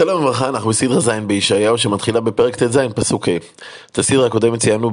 שלום 0.00 0.22
וברכה, 0.22 0.48
אנחנו 0.48 0.70
בסדרה 0.70 1.00
ז' 1.00 1.10
בישעיהו 1.26 1.78
שמתחילה 1.78 2.20
בפרק 2.20 2.56
ט"ז 2.56 2.78
פסוק 2.94 3.28
ה'. 3.28 3.36
את 3.92 3.98
הסדרה 3.98 4.26
הקודמת 4.26 4.60
ציינו 4.60 4.90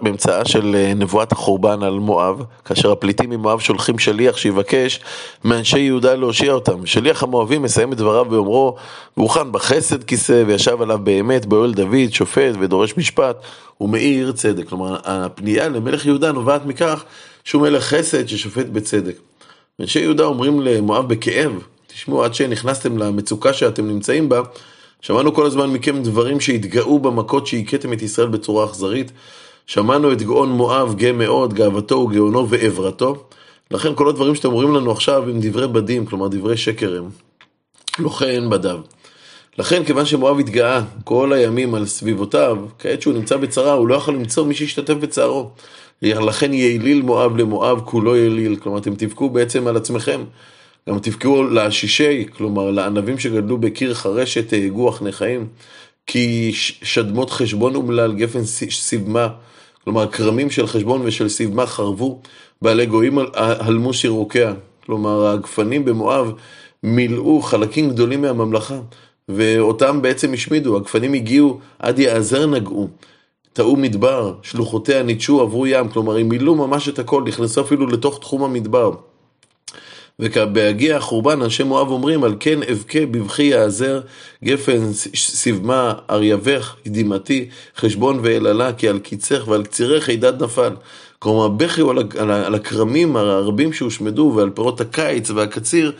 באמצעה 0.00 0.44
של 0.44 0.74
אה, 0.74 0.94
נבואת 0.94 1.32
החורבן 1.32 1.82
על 1.82 1.98
מואב, 1.98 2.42
כאשר 2.64 2.92
הפליטים 2.92 3.30
ממואב 3.30 3.60
שולחים 3.60 3.98
שליח 3.98 4.36
שיבקש 4.36 5.00
מאנשי 5.44 5.78
יהודה 5.78 6.14
להושיע 6.14 6.52
אותם. 6.52 6.86
שליח 6.86 7.22
המואבים 7.22 7.62
מסיים 7.62 7.92
את 7.92 7.96
דבריו 7.98 8.24
באומרו, 8.24 8.76
והוכן 9.16 9.52
בחסד 9.52 10.04
כיסא 10.04 10.42
וישב 10.46 10.82
עליו 10.82 10.98
באמת 11.02 11.46
באוהל 11.46 11.74
דוד, 11.74 12.12
שופט 12.12 12.54
ודורש 12.60 12.96
משפט 12.96 13.36
ומאיר 13.80 14.32
צדק. 14.32 14.68
כלומר, 14.68 14.96
הפנייה 15.04 15.68
למלך 15.68 16.06
יהודה 16.06 16.32
נובעת 16.32 16.66
מכך 16.66 17.04
שהוא 17.44 17.62
מלך 17.62 17.84
חסד 17.84 18.26
ששופט 18.26 18.66
בצדק. 18.66 19.16
אנשי 19.80 20.00
יהודה 20.00 20.24
אומרים 20.24 20.60
למואב 20.60 21.08
בכאב, 21.08 21.52
תשמעו, 22.00 22.24
עד 22.24 22.34
שנכנסתם 22.34 22.98
למצוקה 22.98 23.52
שאתם 23.52 23.88
נמצאים 23.88 24.28
בה, 24.28 24.40
שמענו 25.00 25.34
כל 25.34 25.46
הזמן 25.46 25.70
מכם 25.70 26.02
דברים 26.02 26.40
שהתגאו 26.40 26.98
במכות 26.98 27.46
שהכיתם 27.46 27.92
את 27.92 28.02
ישראל 28.02 28.28
בצורה 28.28 28.64
אכזרית. 28.64 29.12
שמענו 29.66 30.12
את 30.12 30.22
גאון 30.22 30.48
מואב, 30.48 30.94
גאה 30.94 31.12
מאוד, 31.12 31.54
גאוותו 31.54 31.94
וגאונו 31.96 32.48
ועברתו. 32.48 33.24
לכן 33.70 33.94
כל 33.94 34.08
הדברים 34.08 34.34
שאתם 34.34 34.48
אומרים 34.48 34.74
לנו 34.74 34.90
עכשיו 34.90 35.22
הם 35.22 35.40
דברי 35.40 35.68
בדים, 35.68 36.06
כלומר 36.06 36.28
דברי 36.28 36.56
שקר 36.56 36.96
הם. 36.98 37.08
כן 38.18 38.50
בדיו. 38.50 38.78
לכן, 39.58 39.84
כיוון 39.84 40.06
שמואב 40.06 40.38
התגאה 40.38 40.82
כל 41.04 41.32
הימים 41.32 41.74
על 41.74 41.86
סביבותיו, 41.86 42.56
כעת 42.78 43.02
שהוא 43.02 43.14
נמצא 43.14 43.36
בצרה, 43.36 43.72
הוא 43.72 43.88
לא 43.88 43.94
יכול 43.94 44.14
למצוא 44.14 44.46
מי 44.46 44.54
שישתתף 44.54 44.94
בצערו. 44.94 45.50
לכן 46.02 46.52
יעיליל 46.52 47.02
מואב 47.02 47.36
למואב 47.36 47.80
כולו 47.84 48.16
יעיליל. 48.16 48.56
כלומר, 48.56 48.78
אתם 48.78 48.94
תבכו 48.94 49.30
בעצם 49.30 49.66
על 49.66 49.76
עצמכם. 49.76 50.20
גם 50.88 50.98
תבכו 50.98 51.42
לעשישי, 51.42 52.26
כלומר 52.36 52.70
לענבים 52.70 53.18
שגדלו 53.18 53.58
בקיר 53.58 53.94
חרשת 53.94 54.48
תהגו 54.48 54.88
אחני 54.88 55.12
חיים, 55.12 55.46
כי 56.06 56.50
שדמות 56.82 57.30
חשבון 57.30 57.74
אומלל 57.74 58.12
גפן 58.12 58.44
סיבמה, 58.70 59.28
כלומר 59.84 60.10
כרמים 60.10 60.50
של 60.50 60.66
חשבון 60.66 61.00
ושל 61.04 61.28
סיבמה 61.28 61.66
חרבו, 61.66 62.20
בעלי 62.62 62.86
גויים 62.86 63.18
הלמו 63.34 63.92
שירוקיה, 63.92 64.52
כלומר 64.86 65.26
הגפנים 65.26 65.84
במואב 65.84 66.32
מילאו 66.82 67.42
חלקים 67.42 67.90
גדולים 67.90 68.22
מהממלכה, 68.22 68.78
ואותם 69.28 70.02
בעצם 70.02 70.32
השמידו, 70.32 70.76
הגפנים 70.76 71.12
הגיעו 71.12 71.60
עד 71.78 71.98
יעזר 71.98 72.46
נגעו. 72.46 72.88
טעו 73.52 73.76
מדבר, 73.76 74.34
שלוחותיה 74.42 75.02
ניטשו, 75.02 75.40
עברו 75.40 75.66
ים, 75.66 75.88
כלומר 75.88 76.16
הם 76.16 76.28
מילאו 76.28 76.54
ממש 76.54 76.88
את 76.88 76.98
הכל, 76.98 77.22
נכנסו 77.26 77.60
אפילו 77.60 77.86
לתוך 77.86 78.18
תחום 78.18 78.44
המדבר. 78.44 78.92
וכבהגיע 80.20 80.96
החורבן, 80.96 81.42
אנשי 81.42 81.62
מואב 81.62 81.90
אומרים, 81.90 82.24
על 82.24 82.34
כן 82.40 82.58
אבכה 82.62 83.06
בבכי 83.10 83.42
יעזר, 83.42 84.00
גפן 84.44 84.92
סבמה, 85.14 85.94
ארייבך, 86.10 86.74
קדימתי, 86.84 87.48
חשבון 87.76 88.20
ואלעלה, 88.22 88.72
כי 88.72 88.88
על 88.88 88.98
קיצך 88.98 89.44
ועל 89.46 89.64
קצירך 89.64 90.08
הידד 90.08 90.42
נפל. 90.42 90.72
כלומר, 91.18 91.48
בכי 91.48 91.80
הוא 91.80 91.94
על 92.18 92.54
הכרמים 92.54 93.16
הרבים 93.16 93.72
שהושמדו 93.72 94.32
ועל 94.36 94.50
פירות 94.50 94.80
הקיץ 94.80 95.30
והקציר, 95.30 95.92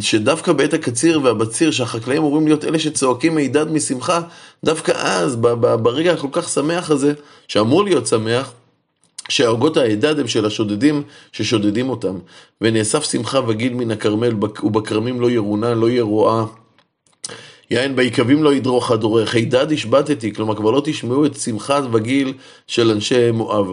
שדווקא 0.00 0.52
בעת 0.52 0.74
הקציר 0.74 1.20
והבציר, 1.22 1.70
שהחקלאים 1.70 2.22
אמורים 2.22 2.46
להיות 2.46 2.64
אלה 2.64 2.78
שצועקים 2.78 3.36
הידד 3.36 3.72
משמחה, 3.72 4.20
דווקא 4.64 4.92
אז, 4.92 5.36
ברגע 5.82 6.12
הכל 6.12 6.28
כך 6.32 6.48
שמח 6.48 6.90
הזה, 6.90 7.12
שאמור 7.48 7.84
להיות 7.84 8.06
שמח, 8.06 8.52
שהעוגות 9.28 9.76
ההידד 9.76 10.18
הם 10.18 10.28
של 10.28 10.46
השודדים 10.46 11.02
ששודדים 11.32 11.90
אותם. 11.90 12.18
ונאסף 12.60 13.04
שמחה 13.04 13.40
וגיל 13.48 13.74
מן 13.74 13.90
הכרמל, 13.90 14.34
ובכרמים 14.62 15.20
לא 15.20 15.30
ירונה, 15.30 15.74
לא 15.74 15.90
ירועה. 15.90 16.44
יין 17.70 17.96
ביקבים 17.96 18.42
לא 18.42 18.54
ידרוך 18.54 18.90
הדורך, 18.90 19.34
הידד 19.34 19.72
השבתתי, 19.72 20.34
כלומר 20.34 20.56
כבר 20.56 20.70
לא 20.70 20.82
תשמעו 20.84 21.26
את 21.26 21.36
שמחת 21.36 21.82
וגיל 21.92 22.32
של 22.66 22.90
אנשי 22.90 23.30
מואב. 23.30 23.66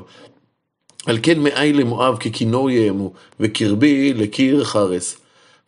על 1.05 1.17
כן 1.23 1.39
מאי 1.39 1.73
למואב 1.73 2.17
ככינור 2.17 2.69
יאמו, 2.69 3.11
וקרבי 3.39 4.13
לקיר 4.13 4.63
חרס. 4.63 5.17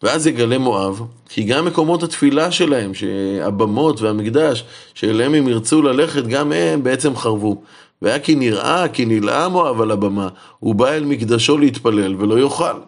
ואז 0.03 0.28
יגלה 0.28 0.58
מואב, 0.58 1.02
כי 1.29 1.44
גם 1.44 1.66
מקומות 1.66 2.03
התפילה 2.03 2.52
שלהם, 2.52 2.94
שהבמות 2.94 4.02
והמקדש, 4.02 4.63
שאליהם 4.94 5.34
הם 5.34 5.47
ירצו 5.47 5.81
ללכת, 5.81 6.28
גם 6.28 6.52
הם 6.52 6.84
בעצם 6.84 7.16
חרבו. 7.16 7.63
והיה 8.03 8.19
כי 8.19 8.36
נראה, 8.36 8.88
כי 8.88 9.06
נלאה 9.06 9.50
מואב 9.50 9.81
על 9.81 9.91
הבמה, 9.91 10.28
הוא 10.59 10.75
בא 10.75 10.90
אל 10.90 11.06
מקדשו 11.06 11.58
להתפלל 11.58 12.16
ולא 12.19 12.40
יאכל. 12.40 12.80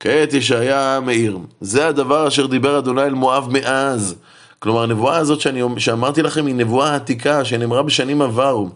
כעת 0.00 0.32
ישעיה 0.32 1.00
מאיר, 1.06 1.38
זה 1.60 1.88
הדבר 1.88 2.28
אשר 2.28 2.46
דיבר 2.46 2.78
אדוני 2.78 3.02
אל 3.02 3.14
מואב 3.14 3.48
מאז. 3.50 4.14
כלומר, 4.58 4.82
הנבואה 4.82 5.16
הזאת 5.16 5.40
שאני, 5.40 5.62
שאמרתי 5.78 6.22
לכם 6.22 6.46
היא 6.46 6.54
נבואה 6.54 6.94
עתיקה, 6.94 7.44
שנאמרה 7.44 7.82
בשנים 7.82 8.22
עברו. 8.22 8.68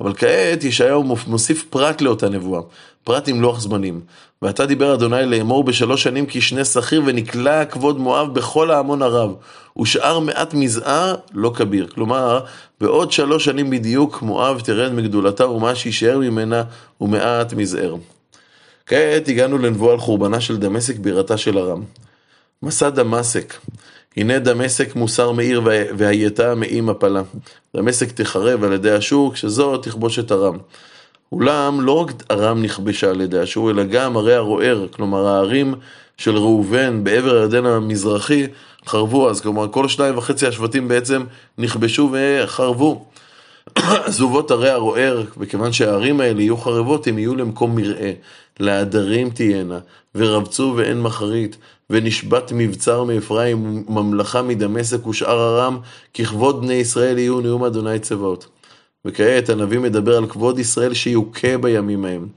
אבל 0.00 0.14
כעת 0.14 0.64
ישעיהו 0.64 1.04
מוסיף 1.26 1.64
פרט 1.70 2.00
לאותה 2.00 2.28
נבואה, 2.28 2.60
פרט 3.04 3.28
עם 3.28 3.40
לוח 3.40 3.60
זמנים. 3.60 4.00
ועתה 4.42 4.66
דיבר 4.66 4.94
אדוני 4.94 5.26
לאמור 5.26 5.64
בשלוש 5.64 6.02
שנים 6.02 6.24
כשני 6.28 6.64
שכיר 6.64 7.02
ונקלע 7.06 7.64
כבוד 7.64 7.98
מואב 7.98 8.34
בכל 8.34 8.70
ההמון 8.70 9.02
הרב, 9.02 9.34
ושאר 9.80 10.18
מעט 10.18 10.54
מזער 10.54 11.14
לא 11.34 11.52
כביר. 11.54 11.86
כלומר, 11.94 12.40
בעוד 12.80 13.12
שלוש 13.12 13.44
שנים 13.44 13.70
בדיוק 13.70 14.22
מואב 14.22 14.60
תרד 14.60 14.92
מגדולתה 14.92 15.48
ומה 15.48 15.74
שישאר 15.74 16.18
ממנה 16.18 16.62
הוא 16.98 17.08
מעט 17.08 17.52
מזער. 17.52 17.96
כעת 18.86 19.28
הגענו 19.28 19.58
לנבואה 19.58 19.92
על 19.92 19.98
חורבנה 19.98 20.40
של 20.40 20.56
דמשק 20.56 20.98
בירתה 20.98 21.36
של 21.36 21.58
ארם. 21.58 21.82
מסע 22.62 22.90
דמשק, 22.90 23.54
הנה 24.16 24.38
דמשק 24.38 24.96
מוסר 24.96 25.32
מעיר 25.32 25.62
והייתה 25.96 26.54
מאי 26.54 26.80
מפלה. 26.80 27.22
דמשק 27.76 28.12
תחרב 28.12 28.64
על 28.64 28.72
ידי 28.72 28.98
אשור, 28.98 29.34
כשזו 29.34 29.76
תכבוש 29.76 30.18
את 30.18 30.32
ארם. 30.32 30.58
אולם 31.32 31.80
לא 31.80 31.92
רק 31.92 32.12
ארם 32.30 32.62
נכבשה 32.62 33.10
על 33.10 33.20
ידי 33.20 33.42
אשור, 33.42 33.70
אלא 33.70 33.84
גם 33.84 34.16
ערי 34.16 34.34
הרוער, 34.34 34.86
כלומר 34.90 35.26
הערים 35.26 35.74
של 36.16 36.36
ראובן 36.36 37.04
בעבר 37.04 37.34
הירדן 37.34 37.66
המזרחי 37.66 38.46
חרבו 38.86 39.30
אז, 39.30 39.40
כלומר 39.40 39.68
כל 39.68 39.88
שניים 39.88 40.18
וחצי 40.18 40.46
השבטים 40.46 40.88
בעצם 40.88 41.22
נכבשו 41.58 42.10
וחרבו. 42.12 43.04
עזובות 44.06 44.50
ערי 44.50 44.70
הרוער, 44.70 45.22
וכיוון 45.38 45.72
שהערים 45.72 46.20
האלה 46.20 46.42
יהיו 46.42 46.56
חרבות, 46.56 47.06
הם 47.06 47.18
יהיו 47.18 47.36
למקום 47.36 47.76
מרעה. 47.76 48.10
לעדרים 48.60 49.30
תהיינה, 49.30 49.78
ורבצו 50.14 50.74
ואין 50.76 51.00
מחרית, 51.00 51.56
ונשבת 51.90 52.52
מבצר 52.54 53.04
מאפרים, 53.04 53.84
ממלכה 53.88 54.42
מדמשק 54.42 55.06
ושאר 55.06 55.58
ארם, 55.58 55.78
ככבוד 56.14 56.60
בני 56.60 56.74
ישראל 56.74 57.18
יהיו 57.18 57.40
נאום 57.40 57.64
אדוני 57.64 57.98
צבאות. 57.98 58.46
וכעת 59.04 59.48
הנביא 59.48 59.78
מדבר 59.78 60.16
על 60.16 60.26
כבוד 60.26 60.58
ישראל 60.58 60.94
שיוכה 60.94 61.58
בימים 61.58 62.04
ההם. 62.04 62.28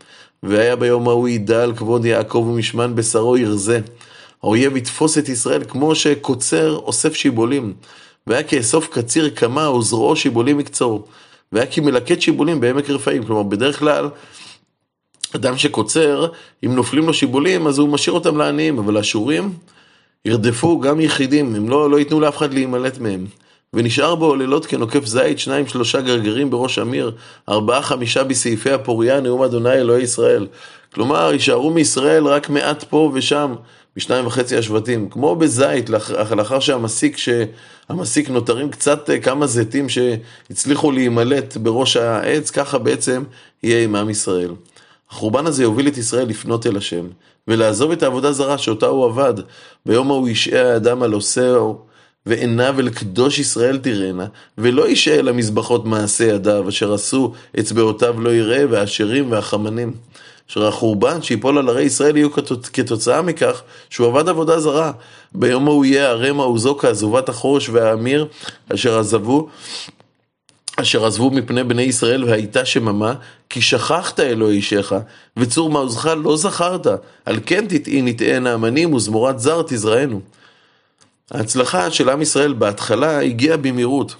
והיה 0.43 0.75
ביום 0.75 1.07
ההוא 1.07 1.27
ידע 1.27 1.63
על 1.63 1.75
כבוד 1.75 2.05
יעקב 2.05 2.37
ומשמן 2.37 2.95
בשרו 2.95 3.37
ירזה. 3.37 3.79
האויב 4.43 4.77
יתפוס 4.77 5.17
את 5.17 5.29
ישראל 5.29 5.63
כמו 5.67 5.95
שקוצר 5.95 6.75
אוסף 6.75 7.15
שיבולים. 7.15 7.73
והיה 8.27 8.43
כאסוף 8.43 8.87
קציר 8.87 9.29
קמה 9.29 9.71
וזרועו 9.71 10.15
שיבולים 10.15 10.59
יקצור. 10.59 11.07
והיה 11.51 11.65
כמלקט 11.65 12.21
שיבולים 12.21 12.59
בעמק 12.59 12.89
רפאים. 12.89 13.23
כלומר, 13.23 13.43
בדרך 13.43 13.79
כלל 13.79 14.09
אדם 15.35 15.57
שקוצר, 15.57 16.27
אם 16.65 16.75
נופלים 16.75 17.05
לו 17.05 17.13
שיבולים, 17.13 17.67
אז 17.67 17.77
הוא 17.77 17.89
משאיר 17.89 18.13
אותם 18.13 18.37
לעניים, 18.37 18.77
אבל 18.77 18.97
האשורים 18.97 19.53
ירדפו 20.25 20.79
גם 20.79 20.99
יחידים, 20.99 21.55
הם 21.55 21.69
לא, 21.69 21.89
לא 21.89 21.99
ייתנו 21.99 22.19
לאף 22.19 22.37
אחד 22.37 22.53
להימלט 22.53 22.97
מהם. 22.97 23.25
ונשאר 23.75 24.15
בו 24.15 24.35
לילות 24.35 24.65
כנוקף 24.65 25.05
זית, 25.05 25.39
שניים 25.39 25.67
שלושה 25.67 26.01
גרגרים 26.01 26.49
בראש 26.49 26.79
אמיר, 26.79 27.11
ארבעה 27.49 27.81
חמישה 27.81 28.23
בסעיפי 28.23 28.71
הפוריה, 28.71 29.19
נאום 29.19 29.43
אדוני 29.43 29.73
אלוהי 29.73 30.03
ישראל. 30.03 30.47
כלומר, 30.93 31.29
יישארו 31.33 31.71
מישראל 31.71 32.25
רק 32.25 32.49
מעט 32.49 32.83
פה 32.83 33.11
ושם, 33.13 33.55
בשניים 33.95 34.27
וחצי 34.27 34.57
השבטים. 34.57 35.09
כמו 35.09 35.35
בזית, 35.35 35.89
לאחר 36.31 36.59
שהמסיק, 36.59 37.17
שהמסיק 37.17 38.29
נותרים 38.29 38.69
קצת 38.69 39.09
אה, 39.09 39.19
כמה 39.19 39.47
זיתים 39.47 39.89
שהצליחו 39.89 40.91
להימלט 40.91 41.57
בראש 41.57 41.97
העץ, 41.97 42.49
ככה 42.49 42.77
בעצם 42.77 43.23
יהיה 43.63 43.83
עם 43.83 43.95
עם 43.95 44.09
ישראל. 44.09 44.51
החורבן 45.09 45.45
הזה 45.45 45.63
יוביל 45.63 45.87
את 45.87 45.97
ישראל 45.97 46.27
לפנות 46.27 46.67
אל 46.67 46.77
השם, 46.77 47.07
ולעזוב 47.47 47.91
את 47.91 48.03
העבודה 48.03 48.31
זרה 48.31 48.57
שאותה 48.57 48.85
הוא 48.85 49.05
עבד. 49.05 49.33
ביום 49.85 50.11
ההוא 50.11 50.29
ישעה 50.29 50.73
האדם 50.73 51.03
על 51.03 51.13
עושהו, 51.13 51.79
ועיניו 52.25 52.79
אל 52.79 52.89
קדוש 52.89 53.39
ישראל 53.39 53.77
תראנה, 53.77 54.25
ולא 54.57 54.89
ישעה 54.89 55.15
אל 55.15 55.27
המזבחות 55.27 55.85
מעשה 55.85 56.23
ידיו, 56.23 56.69
אשר 56.69 56.93
עשו 56.93 57.33
אצבעותיו 57.59 58.21
לא 58.21 58.29
יראה, 58.29 58.63
והאשרים 58.69 59.31
והחמנים. 59.31 59.93
אשר 60.49 60.67
החורבן 60.67 61.21
שיפול 61.21 61.57
על 61.57 61.69
ערי 61.69 61.83
ישראל 61.83 62.17
יהיו 62.17 62.31
כתוצאה 62.73 63.21
מכך 63.21 63.61
שהוא 63.89 64.07
עבד 64.07 64.29
עבודה 64.29 64.59
זרה. 64.59 64.91
ביום 65.31 65.67
ההוא 65.67 65.85
יהיה 65.85 66.09
ערם 66.09 66.39
העוזו 66.39 66.77
כעזובת 66.77 67.29
החורש 67.29 67.69
והאמיר 67.69 68.27
אשר 68.73 68.99
עזבו 68.99 69.49
אשר 70.75 71.05
עזבו 71.05 71.31
מפני 71.31 71.63
בני 71.63 71.81
ישראל 71.81 72.23
והייתה 72.23 72.65
שממה, 72.65 73.13
כי 73.49 73.61
שכחת 73.61 74.19
אלוהי 74.19 74.57
אישך, 74.57 74.93
וצור 75.37 75.69
מעוזך 75.69 76.05
לא 76.23 76.37
זכרת, 76.37 76.87
על 77.25 77.39
כן 77.45 77.65
תטעי 77.67 78.01
נטעי 78.01 78.39
נאמנים 78.39 78.93
וזמורת 78.93 79.39
זר 79.39 79.61
תזרענו. 79.61 80.21
ההצלחה 81.31 81.91
של 81.91 82.09
עם 82.09 82.21
ישראל 82.21 82.53
בהתחלה 82.53 83.21
הגיעה 83.21 83.57
במהירות. 83.57 84.15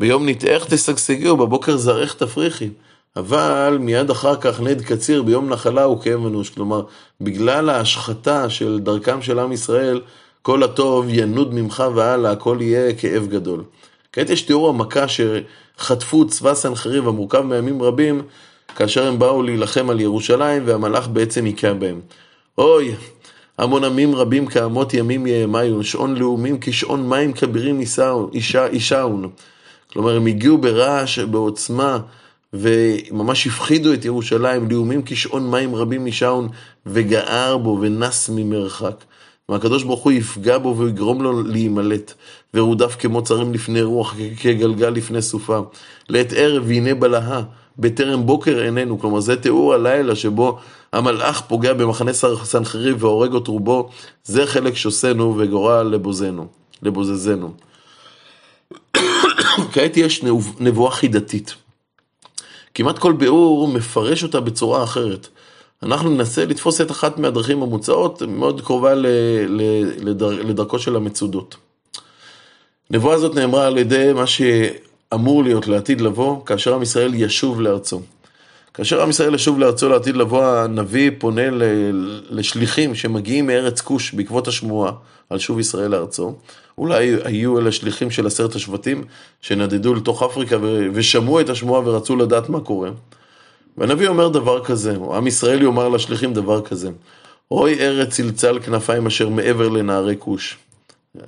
ביום 0.00 0.28
נתאך 0.28 0.64
תשגשגי 0.64 1.28
ובבוקר 1.28 1.76
זרעך 1.76 2.14
תפריחי. 2.14 2.68
אבל 3.16 3.78
מיד 3.80 4.10
אחר 4.10 4.36
כך 4.36 4.60
נד 4.60 4.82
קציר 4.82 5.22
ביום 5.22 5.48
נחלה 5.48 5.84
הוא 5.84 6.02
כאב 6.02 6.26
אנוש. 6.26 6.50
כלומר, 6.50 6.82
בגלל 7.20 7.70
ההשחתה 7.70 8.50
של 8.50 8.78
דרכם 8.82 9.22
של 9.22 9.38
עם 9.38 9.52
ישראל, 9.52 10.00
כל 10.42 10.62
הטוב 10.62 11.06
ינוד 11.08 11.54
ממך 11.54 11.84
והלאה, 11.94 12.30
הכל 12.30 12.58
יהיה 12.60 12.94
כאב 12.94 13.26
גדול. 13.26 13.64
כעת 14.12 14.30
יש 14.30 14.42
תיאור 14.42 14.68
המכה 14.68 15.04
שחטפו 15.08 16.26
צבא 16.26 16.54
סנחריב 16.54 17.08
המורכב 17.08 17.40
מימים 17.40 17.82
רבים, 17.82 18.22
כאשר 18.76 19.06
הם 19.06 19.18
באו 19.18 19.42
להילחם 19.42 19.90
על 19.90 20.00
ירושלים 20.00 20.62
והמלאך 20.66 21.08
בעצם 21.08 21.44
היכה 21.44 21.74
בהם. 21.74 22.00
אוי, 22.58 22.94
המון 23.58 23.84
עמים 23.84 24.14
רבים 24.14 24.46
כאמות 24.46 24.94
ימים 24.94 25.26
יהמיון, 25.26 25.82
שעון 25.82 26.16
לאומים 26.16 26.58
כשעון 26.60 27.08
מים 27.08 27.32
כבירים 27.32 27.80
ישעון. 28.72 29.30
כלומר, 29.92 30.16
הם 30.16 30.26
הגיעו 30.26 30.58
ברעש, 30.58 31.18
בעוצמה, 31.18 31.98
וממש 32.52 33.46
הפחידו 33.46 33.92
את 33.92 34.04
ירושלים, 34.04 34.70
לאומים 34.70 35.02
כשעון 35.06 35.50
מים 35.50 35.74
רבים 35.74 36.06
ישעון, 36.06 36.48
וגער 36.86 37.56
בו 37.58 37.78
ונס 37.80 38.30
ממרחק. 38.34 39.04
והקדוש 39.48 39.82
ברוך 39.82 40.02
הוא 40.02 40.12
יפגע 40.12 40.58
בו 40.58 40.76
ויגרום 40.78 41.22
לו 41.22 41.42
להימלט, 41.42 42.14
ורודף 42.54 42.96
כמו 42.98 43.22
צרים 43.22 43.52
לפני 43.52 43.82
רוח, 43.82 44.14
כגלגל 44.40 44.90
לפני 44.90 45.22
סופה. 45.22 45.60
לעת 46.08 46.32
ערב 46.36 46.64
והנה 46.66 46.94
בלהה, 46.94 47.42
בטרם 47.78 48.26
בוקר 48.26 48.58
עינינו. 48.58 48.98
כלומר, 48.98 49.20
זה 49.20 49.36
תיאור 49.36 49.74
הלילה 49.74 50.16
שבו 50.16 50.58
המלאך 50.92 51.40
פוגע 51.40 51.72
במחנה 51.72 52.12
סנחריב 52.44 53.04
והורג 53.04 53.34
את 53.34 53.46
רובו, 53.46 53.88
זה 54.24 54.46
חלק 54.46 54.76
שוסנו 54.76 55.34
וגורל 55.38 55.82
לבוזנו, 55.82 56.46
לבוזזנו. 56.82 57.52
כעת 59.72 59.96
יש 59.96 60.24
נבואה 60.60 60.90
חידתית. 60.90 61.54
כמעט 62.74 62.98
כל 62.98 63.12
ביאור 63.12 63.68
מפרש 63.68 64.22
אותה 64.22 64.40
בצורה 64.40 64.84
אחרת. 64.84 65.28
אנחנו 65.82 66.10
ננסה 66.10 66.44
לתפוס 66.44 66.80
את 66.80 66.90
אחת 66.90 67.18
מהדרכים 67.18 67.62
המוצעות, 67.62 68.22
מאוד 68.22 68.60
קרובה 68.60 68.94
לדרכו 70.44 70.78
של 70.78 70.96
המצודות. 70.96 71.56
נבואה 72.90 73.14
הזאת 73.14 73.34
נאמרה 73.34 73.66
על 73.66 73.78
ידי 73.78 74.12
מה 74.14 74.24
שאמור 75.10 75.44
להיות 75.44 75.68
לעתיד 75.68 76.00
לבוא, 76.00 76.44
כאשר 76.46 76.74
עם 76.74 76.82
ישראל 76.82 77.14
ישוב 77.14 77.60
לארצו. 77.60 78.00
כאשר 78.74 79.02
עם 79.02 79.10
ישראל 79.10 79.34
ישוב 79.34 79.58
לארצו 79.58 79.88
לעתיד 79.88 80.16
לבוא, 80.16 80.44
הנביא 80.44 81.10
פונה 81.18 81.42
לשליחים 82.30 82.94
שמגיעים 82.94 83.46
מארץ 83.46 83.80
כוש 83.80 84.12
בעקבות 84.12 84.48
השמועה 84.48 84.92
על 85.30 85.38
שוב 85.38 85.58
ישראל 85.58 85.90
לארצו. 85.90 86.34
אולי 86.78 87.16
היו 87.24 87.58
אלה 87.58 87.72
שליחים 87.72 88.10
של 88.10 88.26
עשרת 88.26 88.54
השבטים 88.54 89.04
שנדדו 89.40 89.94
לתוך 89.94 90.22
אפריקה 90.22 90.56
ושמעו 90.92 91.40
את 91.40 91.48
השמועה 91.48 91.88
ורצו 91.88 92.16
לדעת 92.16 92.48
מה 92.48 92.60
קורה. 92.60 92.90
והנביא 93.78 94.08
אומר 94.08 94.28
דבר 94.28 94.64
כזה, 94.64 94.96
או 94.96 95.16
עם 95.16 95.26
ישראל 95.26 95.62
יאמר 95.62 95.88
לשליחים 95.88 96.34
דבר 96.34 96.62
כזה, 96.62 96.90
אוי 97.50 97.80
ארץ 97.80 98.08
צלצל 98.08 98.58
כנפיים 98.60 99.06
אשר 99.06 99.28
מעבר 99.28 99.68
לנערי 99.68 100.14
כוש. 100.18 100.58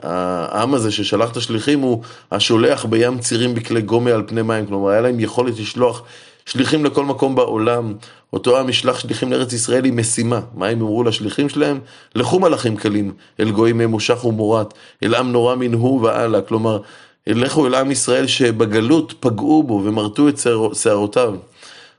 העם 0.02 0.74
הזה 0.74 0.90
ששלח 0.90 1.30
את 1.30 1.36
השליחים 1.36 1.80
הוא 1.80 2.02
השולח 2.32 2.84
בים 2.84 3.18
צירים 3.18 3.54
בכלי 3.54 3.82
גומה 3.82 4.10
על 4.10 4.22
פני 4.26 4.42
מים, 4.42 4.66
כלומר 4.66 4.90
היה 4.90 5.00
להם 5.00 5.20
יכולת 5.20 5.58
לשלוח 5.58 6.02
שליחים 6.46 6.84
לכל 6.84 7.04
מקום 7.04 7.34
בעולם. 7.34 7.94
אותו 8.32 8.58
עם 8.58 8.68
ישלח 8.68 8.98
שליחים 8.98 9.32
לארץ 9.32 9.52
ישראל 9.52 9.84
עם 9.84 9.96
משימה. 9.96 10.40
מה 10.54 10.66
הם 10.66 10.80
אמרו 10.80 11.04
לשליחים 11.04 11.48
שלהם? 11.48 11.80
לכו 12.14 12.40
מלאכים 12.40 12.76
קלים, 12.76 13.12
אל 13.40 13.50
גויים 13.50 13.78
ממושך 13.78 14.24
ומורת, 14.24 14.74
אל 15.02 15.14
עם 15.14 15.32
נורא 15.32 15.54
מנהו 15.54 16.00
והלאה. 16.02 16.40
כלומר, 16.40 16.78
לכו 17.26 17.66
אל 17.66 17.74
עם 17.74 17.90
ישראל 17.90 18.26
שבגלות 18.26 19.14
פגעו 19.20 19.62
בו 19.62 19.82
ומרטו 19.84 20.28
את 20.28 20.40
שערותיו. 20.74 21.34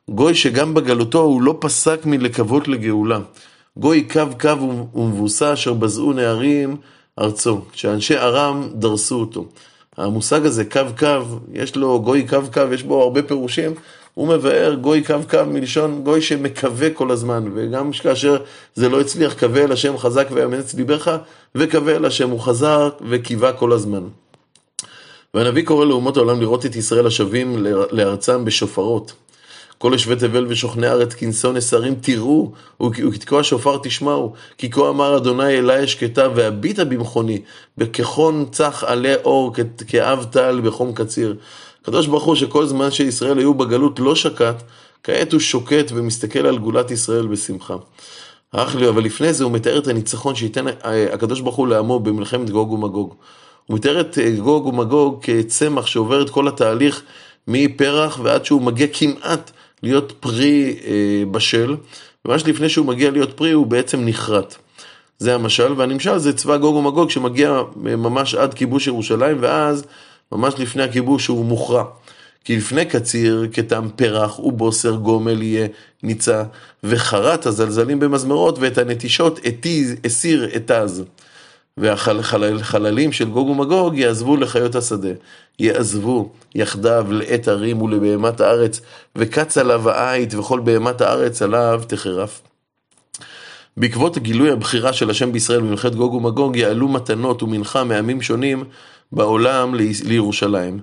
גוי 0.09 0.35
שגם 0.35 0.73
בגלותו 0.73 1.21
הוא 1.21 1.41
לא 1.41 1.57
פסק 1.59 2.05
מלקוות 2.05 2.67
לגאולה. 2.67 3.19
גוי 3.77 4.01
קו 4.01 4.21
קו 4.39 4.87
ומבוסה 4.95 5.53
אשר 5.53 5.73
בזעו 5.73 6.13
נערים 6.13 6.77
ארצו, 7.19 7.61
כשאנשי 7.71 8.17
ארם 8.17 8.69
דרסו 8.73 9.19
אותו. 9.19 9.45
המושג 9.97 10.45
הזה, 10.45 10.65
קו 10.65 10.81
קו, 10.99 11.39
יש 11.53 11.75
לו 11.75 12.01
גוי 12.01 12.27
קו 12.27 12.37
קו, 12.53 12.61
יש 12.73 12.83
בו 12.83 13.03
הרבה 13.03 13.21
פירושים. 13.23 13.73
הוא 14.13 14.27
מבאר 14.27 14.73
גוי 14.73 15.03
קו 15.03 15.15
קו 15.29 15.37
מלשון 15.47 16.03
גוי 16.03 16.21
שמקווה 16.21 16.89
כל 16.89 17.11
הזמן, 17.11 17.49
וגם 17.53 17.91
כאשר 17.91 18.37
זה 18.75 18.89
לא 18.89 19.01
הצליח, 19.01 19.33
קווה 19.33 19.63
אל 19.63 19.71
השם 19.71 19.97
חזק 19.97 20.27
ויאמץ 20.31 20.73
ליבך, 20.73 21.17
וקווה 21.55 21.95
אל 21.95 22.05
השם, 22.05 22.29
הוא 22.29 22.39
חזר 22.39 22.89
וקיווה 23.09 23.53
כל 23.53 23.71
הזמן. 23.71 24.03
והנביא 25.33 25.65
קורא 25.65 25.85
לאומות 25.85 26.17
העולם 26.17 26.41
לראות 26.41 26.65
את 26.65 26.75
ישראל 26.75 27.07
השבים 27.07 27.65
לארצם 27.91 28.45
בשופרות. 28.45 29.13
כל 29.79 29.89
יושבי 29.93 30.15
תבל 30.15 30.45
ושוכני 30.49 30.87
ארץ 30.87 31.13
כנסו 31.13 31.51
נסרים 31.51 31.95
תראו, 31.95 32.51
וכתקוע 32.83 33.43
שופר 33.43 33.77
תשמעו, 33.83 34.33
כי 34.57 34.69
כה 34.71 34.89
אמר 34.89 35.17
אדוני 35.17 35.59
אלי 35.59 35.83
אשקטה 35.83 36.27
והביטה 36.35 36.85
במכוני, 36.85 37.41
בכחון 37.77 38.45
צח 38.51 38.83
עלה 38.87 39.15
אור 39.23 39.53
כאב 39.87 40.23
טל 40.23 40.61
בחום 40.63 40.93
קציר. 40.93 41.35
הקדוש 41.81 42.07
ברוך 42.07 42.23
הוא 42.23 42.35
שכל 42.35 42.65
זמן 42.65 42.91
שישראל 42.91 43.37
היו 43.37 43.53
בגלות 43.53 43.99
לא 43.99 44.15
שקט, 44.15 44.63
כעת 45.03 45.33
הוא 45.33 45.39
שוקט 45.39 45.91
ומסתכל 45.95 46.45
על 46.45 46.57
גאולת 46.57 46.91
ישראל 46.91 47.27
בשמחה. 47.27 47.75
אך 48.51 48.75
לי, 48.75 48.89
אבל 48.89 49.03
לפני 49.03 49.33
זה 49.33 49.43
הוא 49.43 49.51
מתאר 49.51 49.77
את 49.77 49.87
הניצחון 49.87 50.35
שייתן 50.35 50.65
הקדוש 51.11 51.41
ברוך 51.41 51.55
הוא 51.55 51.67
לעמו 51.67 51.99
במלחמת 51.99 52.49
גוג 52.49 52.71
ומגוג. 52.71 53.13
הוא 53.65 53.75
מתאר 53.75 54.01
את 54.01 54.17
גוג 54.39 54.65
ומגוג 54.65 55.19
כצמח 55.21 55.85
שעובר 55.85 56.21
את 56.21 56.29
כל 56.29 56.47
התהליך 56.47 57.01
מפרח 57.47 58.19
ועד 58.23 58.45
שהוא 58.45 58.61
מגיע 58.61 58.87
כמעט 58.93 59.51
להיות 59.83 60.13
פרי 60.19 60.77
אה, 60.85 61.23
בשל, 61.31 61.75
ממש 62.25 62.45
לפני 62.45 62.69
שהוא 62.69 62.85
מגיע 62.85 63.11
להיות 63.11 63.33
פרי 63.33 63.51
הוא 63.51 63.67
בעצם 63.67 64.05
נחרט. 64.05 64.55
זה 65.19 65.35
המשל, 65.35 65.73
והנמשל 65.77 66.17
זה 66.17 66.33
צבא 66.33 66.57
גוג 66.57 66.75
ומגוג 66.75 67.09
שמגיע 67.09 67.49
אה, 67.49 67.95
ממש 67.95 68.35
עד 68.35 68.53
כיבוש 68.53 68.87
ירושלים, 68.87 69.37
ואז 69.39 69.83
ממש 70.31 70.53
לפני 70.57 70.83
הכיבוש 70.83 71.27
הוא 71.27 71.45
מוכרע. 71.45 71.83
כי 72.45 72.57
לפני 72.57 72.85
קציר 72.85 73.47
כתם 73.53 73.87
פרח 73.95 74.39
ובוסר 74.39 74.95
גומל 74.95 75.41
יהיה 75.41 75.67
ניצה, 76.03 76.43
וחרט 76.83 77.45
הזלזלים 77.45 77.99
במזמרות 77.99 78.59
ואת 78.59 78.77
הנטישות 78.77 79.39
אתיז, 79.47 79.95
הסיר 80.05 80.49
אתז. 80.55 81.03
והחללים 81.79 83.11
של 83.11 83.29
גוג 83.29 83.49
ומגוג 83.49 83.97
יעזבו 83.97 84.37
לחיות 84.37 84.75
השדה. 84.75 85.09
יעזבו 85.59 86.29
יחדיו 86.55 87.05
לעת 87.09 87.47
הרים 87.47 87.81
ולבהמת 87.81 88.41
הארץ, 88.41 88.81
וקץ 89.15 89.57
עליו 89.57 89.89
העית 89.89 90.33
וכל 90.33 90.59
בהמת 90.59 91.01
הארץ 91.01 91.41
עליו 91.41 91.81
תחרף. 91.87 92.41
בעקבות 93.77 94.17
גילוי 94.17 94.51
הבחירה 94.51 94.93
של 94.93 95.09
השם 95.09 95.31
בישראל 95.31 95.59
במלכת 95.59 95.95
גוג 95.95 96.13
ומגוג, 96.13 96.55
יעלו 96.55 96.87
מתנות 96.87 97.43
ומנחה 97.43 97.83
מעמים 97.83 98.21
שונים 98.21 98.63
בעולם 99.11 99.75
לירושלים. 100.05 100.79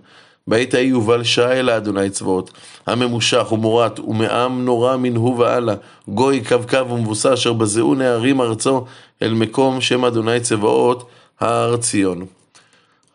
בעת 0.49 0.75
ההיא 0.75 0.89
יובל 0.89 1.25
שי 1.25 1.43
אל 1.43 1.69
האדוני 1.69 2.11
צבאות, 2.11 2.51
הממושך 2.87 3.53
ומורת, 3.53 4.01
ומעם 4.01 4.65
נורא 4.65 4.97
מנהו 4.97 5.39
והלאה, 5.39 5.75
גוי 6.09 6.45
קו 6.45 6.57
קו 6.69 6.91
ומבוסס, 6.91 7.27
אשר 7.27 7.53
בזעו 7.53 7.95
נערים 7.95 8.41
ארצו, 8.41 8.85
אל 9.23 9.35
מקום 9.35 9.81
שם 9.81 10.05
אדוני 10.05 10.41
צבאות, 10.41 11.09
הר 11.41 11.77
ציון. 11.77 12.27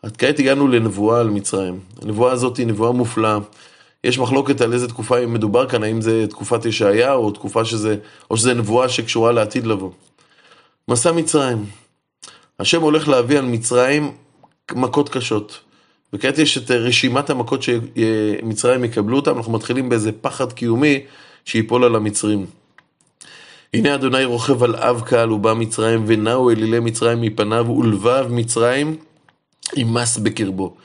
עד 0.04 0.18
כעת 0.18 0.40
הגענו 0.40 0.68
לנבואה 0.68 1.20
על 1.20 1.30
מצרים. 1.30 1.80
הנבואה 2.02 2.32
הזאת 2.32 2.58
היא 2.58 2.68
נבואה 2.68 2.92
מופלאה. 2.92 3.38
יש 4.04 4.20
מחלוקת 4.20 4.62
על 4.62 4.74
איזה 4.74 4.88
תקופה 4.88 5.26
מדובר 5.26 5.70
כאן, 5.70 5.84
האם 5.84 6.02
זה 6.02 6.26
תקופת 6.30 6.66
ישעיה 6.66 7.14
או 7.14 7.32
תקופה 7.32 7.66
שזה, 7.66 7.98
או 8.32 8.38
שזה 8.38 8.54
נבואה 8.54 8.90
שקשורה 8.90 9.32
לעתיד 9.32 9.68
לבוא. 9.68 9.92
מסע 10.88 11.12
מצרים. 11.12 11.66
השם 12.60 12.82
הולך 12.82 13.08
להביא 13.08 13.38
על 13.38 13.46
מצרים 13.46 14.12
מכות 14.76 15.10
קשות. 15.10 15.60
וכעת 16.14 16.38
יש 16.38 16.58
את 16.58 16.72
רשימת 16.72 17.30
המכות 17.30 17.64
שמצרים 17.64 18.84
יקבלו 18.84 19.16
אותם, 19.16 19.38
אנחנו 19.38 19.52
מתחילים 19.52 19.90
באיזה 19.90 20.12
פחד 20.12 20.54
קיומי 20.54 21.00
שיפול 21.46 21.84
על 21.84 21.96
המצרים. 21.96 22.46
הנה 23.74 23.96
אדוני 23.96 24.26
רוכב 24.26 24.64
על 24.64 24.76
אב 24.76 25.02
קהל 25.06 25.32
ובא 25.32 25.54
מצרים 25.54 26.04
ונעו 26.08 26.52
אלילי 26.52 26.80
מצרים 26.80 27.22
מפניו 27.22 27.66
ולבב 27.70 28.28
מצרים 28.30 28.98
ימס 29.76 30.18
בקרבו. 30.18 30.76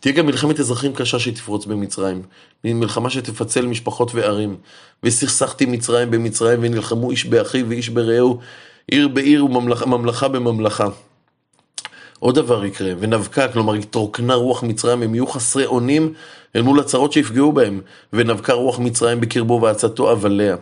תהיה 0.00 0.14
גם 0.14 0.26
מלחמת 0.26 0.60
אזרחים 0.60 0.92
קשה 0.92 1.18
שתפרוץ 1.18 1.66
במצרים, 1.66 2.22
מלחמה 2.64 3.10
שתפצל 3.10 3.66
משפחות 3.66 4.14
וערים. 4.14 4.56
וסכסכתי 5.02 5.66
מצרים 5.66 6.10
במצרים 6.10 6.58
ונלחמו 6.62 7.10
איש 7.10 7.26
באחיו 7.26 7.68
ואיש 7.68 7.88
ברעהו, 7.88 8.38
עיר 8.90 9.08
בעיר 9.08 9.44
וממלכה 9.44 10.28
בממלכה. 10.28 10.88
עוד 12.18 12.34
דבר 12.34 12.64
יקרה, 12.64 12.92
ונבקה, 12.98 13.48
כלומר 13.48 13.74
התרוקנה 13.74 14.34
רוח 14.34 14.62
מצרים, 14.62 15.02
הם 15.02 15.14
יהיו 15.14 15.26
חסרי 15.26 15.66
אונים 15.66 16.12
אל 16.56 16.62
מול 16.62 16.80
הצרות 16.80 17.12
שיפגעו 17.12 17.52
בהם, 17.52 17.80
ונבקה 18.12 18.52
רוח 18.52 18.78
מצרים 18.78 19.20
בקרבו 19.20 19.60
ועצתו 19.62 20.12
אבליה. 20.12 20.56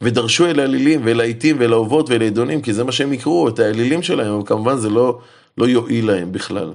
ודרשו 0.00 0.46
אל 0.46 0.60
האלילים 0.60 1.00
ואל 1.04 1.20
העיתים 1.20 1.56
ואל 1.60 1.72
האובות 1.72 2.10
ואל 2.10 2.22
העדונים, 2.22 2.62
כי 2.62 2.72
זה 2.72 2.84
מה 2.84 2.92
שהם 2.92 3.12
יקראו, 3.12 3.48
את 3.48 3.58
האלילים 3.58 4.02
שלהם, 4.02 4.32
אבל 4.32 4.42
כמובן 4.46 4.76
זה 4.76 4.90
לא, 4.90 5.18
לא 5.58 5.68
יועיל 5.68 6.06
להם 6.06 6.32
בכלל. 6.32 6.72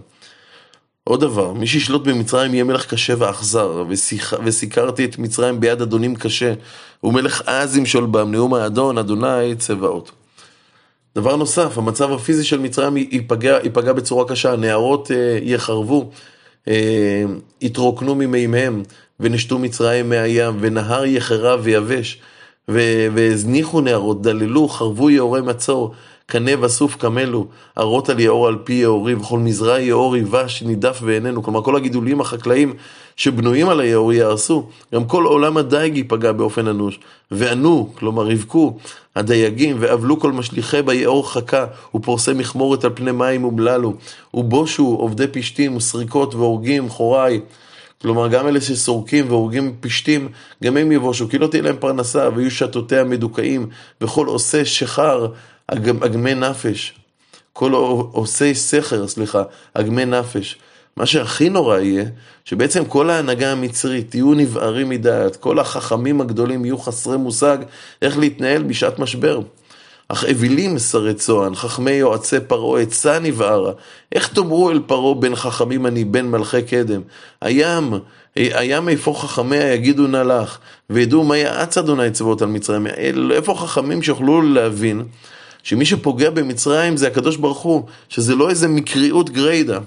עוד 1.04 1.22
דבר, 1.22 1.54
מי 1.54 1.68
שישלוט 1.68 2.08
במצרים 2.08 2.54
יהיה 2.54 2.64
מלך 2.64 2.86
קשה 2.86 3.14
ואכזר, 3.18 3.84
וסיקרתי 4.46 5.06
את 5.06 5.18
מצרים 5.18 5.60
ביד 5.60 5.82
אדונים 5.82 6.16
קשה, 6.16 6.54
ומלך 7.04 7.42
עז 7.46 7.78
ימשול 7.78 8.06
בם, 8.06 8.32
נאום 8.32 8.54
האדון, 8.54 8.98
אדוני 8.98 9.56
צבאות. 9.58 10.12
דבר 11.16 11.36
נוסף, 11.36 11.78
המצב 11.78 12.12
הפיזי 12.12 12.44
של 12.44 12.60
מצרים 12.60 12.98
ייפגע, 12.98 13.58
ייפגע 13.64 13.94
בצורה 13.94 14.28
קשה, 14.28 14.54
הנערות 14.54 15.12
אה, 15.12 15.40
יחרבו, 15.42 16.12
אה, 16.68 17.24
יתרוקנו 17.62 18.16
ממימיהם, 18.16 18.84
ונשתו 19.20 19.60
מצרים 19.60 20.10
מהים, 20.10 20.58
ונהר 20.60 21.06
יחרב 21.06 21.60
ויבש, 21.64 22.22
והזניחו 22.68 23.82
נערות, 23.82 24.22
דללו, 24.22 24.68
חרבו 24.68 25.10
יאורי 25.10 25.42
מצור, 25.42 25.92
קנה 26.26 26.52
וסוף 26.62 26.96
קמלו, 26.96 27.48
ערות 27.76 28.10
על 28.10 28.20
יאור 28.20 28.48
על 28.48 28.58
פי 28.64 28.74
יאורי, 28.74 29.14
וכל 29.14 29.40
מזרע 29.40 29.80
יאור 29.80 30.18
יבש 30.18 30.64
נידף 30.64 31.02
בעינינו. 31.02 31.44
כלומר, 31.44 31.64
כל 31.64 31.76
הגידולים 31.76 32.22
החקלאים 32.22 32.74
שבנויים 33.16 33.70
על 33.70 33.80
היאור 33.80 34.14
יהרסו. 34.14 34.64
גם 34.94 35.06
כל 35.06 35.26
עולם 35.26 35.58
הדייג 35.58 35.98
ייפגע 35.98 36.32
באופן 36.32 36.68
אנוש. 36.68 37.00
וענו, 37.32 37.90
כלומר 37.96 38.32
יבכו, 38.32 38.78
הדייגים, 39.16 39.78
ואבלו 39.80 40.20
כל 40.20 40.32
משליכי 40.32 40.82
ביאור 40.82 41.32
חכה, 41.32 41.66
ופורסי 41.96 42.34
מכמורת 42.34 42.84
על 42.84 42.92
פני 42.94 43.12
מים 43.12 43.44
אומללו, 43.44 43.94
ובושו 44.34 44.84
עובדי 45.00 45.28
פשתים 45.28 45.76
וסריקות 45.76 46.36
והורגים 46.36 46.90
חוריי. 46.90 47.40
כלומר, 48.02 48.28
גם 48.28 48.48
אלה 48.48 48.62
שסורקים 48.62 49.30
והורגים 49.30 49.76
פשתים, 49.80 50.30
גם 50.64 50.78
הם 50.78 50.92
יבושו, 50.92 51.30
כי 51.30 51.38
לא 51.38 51.48
תהיה 51.48 51.64
להם 51.64 51.76
פרנסה, 51.80 52.30
ויהיו 52.36 52.52
שתותיה 52.52 53.04
מדוכאים, 53.04 53.68
וכל 54.02 54.28
עושה 54.28 54.66
שחר, 54.66 55.28
אגמי 55.68 56.36
נפש. 56.36 56.94
כל 57.54 57.74
עושי 58.12 58.56
סכר, 58.56 59.08
סליחה, 59.08 59.44
אגמי 59.74 60.06
נפש. 60.06 60.58
מה 60.98 61.06
שהכי 61.06 61.50
נורא 61.50 61.80
יהיה, 61.80 62.06
שבעצם 62.46 62.86
כל 62.86 63.10
ההנהגה 63.10 63.52
המצרית 63.52 64.16
יהיו 64.16 64.34
נבערים 64.34 64.90
מדעת, 64.90 65.36
כל 65.36 65.60
החכמים 65.60 66.22
הגדולים 66.22 66.66
יהיו 66.66 66.78
חסרי 66.78 67.18
מושג 67.18 67.58
איך 68.02 68.18
להתנהל 68.18 68.64
בשעת 68.64 69.00
משבר. 69.00 69.42
אך 70.12 70.26
אווילים 70.26 70.80
שרי 70.80 71.14
צוען, 71.14 71.56
חכמי 71.56 71.92
יועצי 71.92 72.40
פרעה, 72.40 72.82
עצה 72.82 73.20
נבערה. 73.20 73.72
איך 74.12 74.28
תאמרו 74.28 74.72
אל 74.72 74.80
פרעה 74.86 75.16
בן 75.16 75.36
חכמים 75.36 75.86
אני, 75.88 76.04
בן 76.04 76.26
מלכי 76.26 76.62
קדם? 76.62 77.02
הים, 77.42 77.94
הים 78.36 78.90
איפה 78.90 79.14
חכמיה 79.14 79.74
יגידו 79.74 80.08
נא 80.08 80.18
לך, 80.18 80.58
וידעו 80.90 81.24
מה 81.24 81.38
יעץ 81.38 81.78
אדוני 81.78 82.12
צבאות 82.12 82.42
על 82.42 82.48
מצרים. 82.48 82.88
איפה 83.32 83.56
חכמים 83.56 84.04
שיוכלו 84.04 84.42
להבין 84.42 85.04
שמי 85.64 85.86
שפוגע 85.86 86.30
במצרים 86.30 86.98
זה 86.98 87.08
הקדוש 87.08 87.38
ברוך 87.38 87.60
הוא, 87.60 87.84
שזה 88.10 88.36
לא 88.36 88.50
איזה 88.50 88.68
מקריות 88.68 89.30
גריידה. 89.30 89.80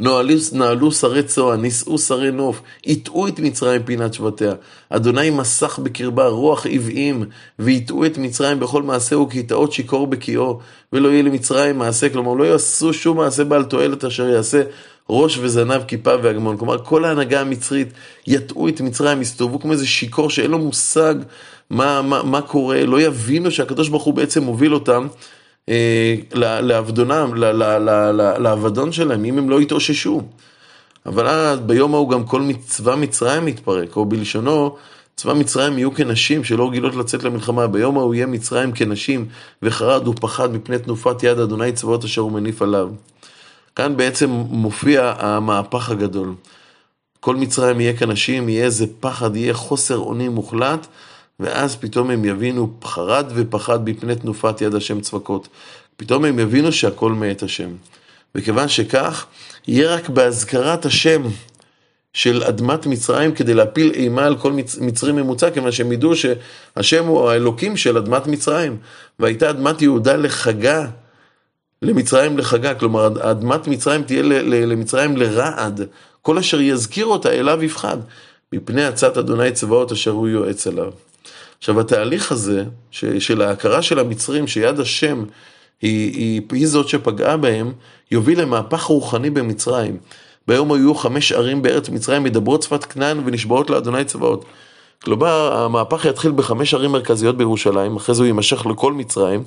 נעלו 0.00 0.92
שרי 0.92 1.22
צוע, 1.22 1.56
נישאו 1.56 1.98
שרי 1.98 2.30
נוף, 2.30 2.62
הטעו 2.86 3.28
את 3.28 3.40
מצרים 3.40 3.82
פינת 3.82 4.14
שבטיה. 4.14 4.52
אדוני 4.90 5.30
מסך 5.30 5.78
בקרבה 5.78 6.26
רוח 6.26 6.66
עבעים, 6.66 7.24
והטעו 7.58 8.06
את 8.06 8.18
מצרים 8.18 8.60
בכל 8.60 8.82
מעשהו 8.82 9.28
כי 9.28 9.38
יטעות 9.38 9.72
שיכור 9.72 10.06
בקיאו, 10.06 10.58
ולא 10.92 11.08
יהיה 11.08 11.22
למצרים 11.22 11.78
מעשה, 11.78 12.08
כלומר 12.08 12.34
לא 12.34 12.44
יעשו 12.44 12.92
שום 12.92 13.16
מעשה 13.16 13.44
בעל 13.44 13.64
תועלת 13.64 14.04
אשר 14.04 14.28
יעשה 14.28 14.62
ראש 15.10 15.38
וזנב, 15.38 15.82
כיפה 15.82 16.12
והגמון. 16.22 16.56
כלומר 16.56 16.84
כל 16.84 17.04
ההנהגה 17.04 17.40
המצרית 17.40 17.88
יטעו 18.26 18.68
את 18.68 18.80
מצרים, 18.80 19.22
יסתובבו 19.22 19.60
כמו 19.60 19.72
איזה 19.72 19.86
שיכור 19.86 20.30
שאין 20.30 20.50
לו 20.50 20.58
מושג 20.58 21.14
מה, 21.70 22.02
מה, 22.02 22.22
מה 22.22 22.40
קורה, 22.40 22.86
לא 22.86 23.00
יבינו 23.00 23.50
שהקדוש 23.50 23.88
ברוך 23.88 24.02
הוא 24.02 24.14
בעצם 24.14 24.42
מוביל 24.42 24.74
אותם. 24.74 25.06
אה, 25.68 26.14
לעבדונם, 26.34 27.34
לאבדון 28.38 28.92
שלהם, 28.92 29.24
אם 29.24 29.38
הם 29.38 29.50
לא 29.50 29.60
יתאוששו. 29.60 30.22
אבל 31.06 31.26
אז 31.26 31.60
ביום 31.60 31.94
ההוא 31.94 32.10
גם 32.10 32.24
כל 32.24 32.42
צבא 32.66 32.94
מצרים 32.94 33.44
מתפרק, 33.44 33.96
או 33.96 34.04
בלשונו, 34.04 34.76
צבא 35.16 35.34
מצרים 35.34 35.78
יהיו 35.78 35.94
כנשים 35.94 36.44
שלא 36.44 36.68
רגילות 36.68 36.94
לצאת 36.94 37.24
למלחמה. 37.24 37.66
ביום 37.66 37.98
ההוא 37.98 38.14
יהיה 38.14 38.26
מצרים 38.26 38.72
כנשים, 38.72 39.26
וחרד 39.62 40.08
ופחד 40.08 40.54
מפני 40.54 40.78
תנופת 40.78 41.22
יד 41.22 41.38
אדוני 41.38 41.72
צבאות 41.72 42.04
אשר 42.04 42.20
הוא 42.20 42.32
מניף 42.32 42.62
עליו. 42.62 42.88
כאן 43.76 43.96
בעצם 43.96 44.30
מופיע 44.30 45.14
המהפך 45.18 45.90
הגדול. 45.90 46.34
כל 47.20 47.36
מצרים 47.36 47.80
יהיה 47.80 47.96
כנשים, 47.96 48.48
יהיה 48.48 48.64
איזה 48.64 48.86
פחד, 49.00 49.36
יהיה 49.36 49.54
חוסר 49.54 49.98
אונים 49.98 50.32
מוחלט, 50.32 50.86
ואז 51.40 51.76
פתאום 51.76 52.10
הם 52.10 52.24
יבינו 52.24 52.70
חרד 52.84 53.26
ופחד 53.34 53.88
מפני 53.88 54.14
תנופת 54.14 54.60
יד 54.60 54.74
השם 54.74 55.00
צבקות. 55.00 55.48
פתאום 55.96 56.24
הם 56.24 56.38
יבינו 56.38 56.72
שהכל 56.72 57.12
מאת 57.12 57.42
השם. 57.42 57.70
וכיוון 58.34 58.68
שכך, 58.68 59.26
יהיה 59.68 59.94
רק 59.94 60.08
בהזכרת 60.08 60.86
השם 60.86 61.22
של 62.12 62.42
אדמת 62.44 62.86
מצרים 62.86 63.34
כדי 63.34 63.54
להפיל 63.54 63.90
אימה 63.94 64.24
על 64.24 64.36
כל 64.36 64.52
מצ... 64.52 64.78
מצרי 64.78 65.12
ממוצע, 65.12 65.50
כיוון 65.50 65.72
שהם 65.72 65.92
ידעו 65.92 66.12
שהשם 66.16 67.06
הוא 67.06 67.30
האלוקים 67.30 67.76
של 67.76 67.96
אדמת 67.96 68.26
מצרים. 68.26 68.76
והייתה 69.18 69.50
אדמת 69.50 69.82
יהודה 69.82 70.16
לחגה, 70.16 70.86
למצרים 71.82 72.38
לחגה, 72.38 72.74
כלומר 72.74 73.30
אדמת 73.30 73.66
מצרים 73.66 74.02
תהיה 74.02 74.22
ל... 74.22 74.32
ל... 74.32 74.72
למצרים 74.72 75.16
לרעד, 75.16 75.80
כל 76.22 76.38
אשר 76.38 76.60
יזכיר 76.60 77.06
אותה 77.06 77.30
אליו 77.30 77.64
יפחד, 77.64 77.96
מפני 78.52 78.84
עצת 78.84 79.16
אדוני 79.16 79.52
צבאות 79.52 79.92
אשר 79.92 80.10
הוא 80.10 80.28
יועץ 80.28 80.66
אליו. 80.66 80.92
עכשיו 81.58 81.80
התהליך 81.80 82.32
הזה, 82.32 82.64
ש, 82.90 83.04
של 83.04 83.42
ההכרה 83.42 83.82
של 83.82 83.98
המצרים, 83.98 84.46
שיד 84.46 84.80
השם 84.80 85.24
היא, 85.82 86.12
היא, 86.12 86.42
היא 86.52 86.66
זאת 86.66 86.88
שפגעה 86.88 87.36
בהם, 87.36 87.72
יוביל 88.10 88.40
למהפך 88.40 88.82
רוחני 88.82 89.30
במצרים. 89.30 89.96
ביום 90.48 90.72
היו 90.72 90.94
חמש 90.94 91.32
ערים 91.32 91.62
בארץ 91.62 91.88
מצרים, 91.88 92.22
מדברות 92.24 92.62
שפת 92.62 92.84
כנען 92.84 93.20
ונשבעות 93.24 93.70
לאדוני 93.70 94.04
צבאות. 94.04 94.44
כלומר, 95.04 95.56
המהפך 95.56 96.04
יתחיל 96.04 96.30
בחמש 96.30 96.74
ערים 96.74 96.92
מרכזיות 96.92 97.36
בירושלים, 97.36 97.96
אחרי 97.96 98.14
זה 98.14 98.22
הוא 98.22 98.26
יימשך 98.26 98.66
לכל 98.66 98.92
מצרים, 98.92 99.44